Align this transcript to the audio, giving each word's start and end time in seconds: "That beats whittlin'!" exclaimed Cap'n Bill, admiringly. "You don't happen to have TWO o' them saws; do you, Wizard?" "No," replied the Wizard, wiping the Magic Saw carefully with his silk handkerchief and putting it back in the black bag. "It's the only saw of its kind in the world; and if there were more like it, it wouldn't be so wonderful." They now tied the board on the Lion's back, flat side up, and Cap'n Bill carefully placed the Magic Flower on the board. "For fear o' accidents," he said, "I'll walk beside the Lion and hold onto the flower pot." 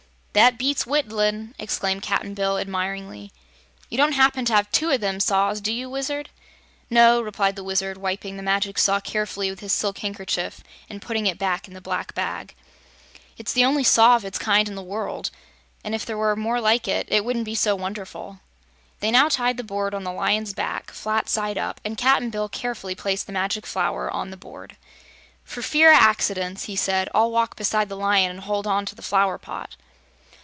"That 0.33 0.57
beats 0.57 0.83
whittlin'!" 0.87 1.53
exclaimed 1.59 2.03
Cap'n 2.03 2.33
Bill, 2.35 2.57
admiringly. 2.57 3.33
"You 3.89 3.97
don't 3.97 4.13
happen 4.13 4.45
to 4.45 4.55
have 4.55 4.71
TWO 4.71 4.91
o' 4.93 4.97
them 4.97 5.19
saws; 5.19 5.59
do 5.59 5.73
you, 5.73 5.89
Wizard?" 5.89 6.29
"No," 6.89 7.19
replied 7.21 7.57
the 7.57 7.65
Wizard, 7.65 7.97
wiping 7.97 8.37
the 8.37 8.41
Magic 8.41 8.77
Saw 8.77 9.01
carefully 9.01 9.49
with 9.49 9.59
his 9.59 9.73
silk 9.73 9.97
handkerchief 9.97 10.63
and 10.89 11.01
putting 11.01 11.27
it 11.27 11.37
back 11.37 11.67
in 11.67 11.73
the 11.73 11.81
black 11.81 12.15
bag. 12.15 12.55
"It's 13.37 13.51
the 13.51 13.65
only 13.65 13.83
saw 13.83 14.15
of 14.15 14.23
its 14.23 14.37
kind 14.39 14.69
in 14.69 14.75
the 14.75 14.81
world; 14.81 15.31
and 15.83 15.93
if 15.93 16.05
there 16.05 16.17
were 16.17 16.37
more 16.37 16.61
like 16.61 16.87
it, 16.87 17.09
it 17.11 17.25
wouldn't 17.25 17.43
be 17.43 17.53
so 17.53 17.75
wonderful." 17.75 18.39
They 19.01 19.11
now 19.11 19.27
tied 19.27 19.57
the 19.57 19.65
board 19.65 19.93
on 19.93 20.05
the 20.05 20.13
Lion's 20.13 20.53
back, 20.53 20.91
flat 20.91 21.27
side 21.27 21.57
up, 21.57 21.81
and 21.83 21.97
Cap'n 21.97 22.29
Bill 22.29 22.47
carefully 22.47 22.95
placed 22.95 23.27
the 23.27 23.33
Magic 23.33 23.65
Flower 23.65 24.09
on 24.09 24.29
the 24.31 24.37
board. 24.37 24.77
"For 25.43 25.61
fear 25.61 25.91
o' 25.91 25.93
accidents," 25.95 26.63
he 26.63 26.77
said, 26.77 27.09
"I'll 27.13 27.31
walk 27.31 27.57
beside 27.57 27.89
the 27.89 27.97
Lion 27.97 28.31
and 28.31 28.39
hold 28.39 28.65
onto 28.65 28.95
the 28.95 29.01
flower 29.01 29.37
pot." 29.37 29.75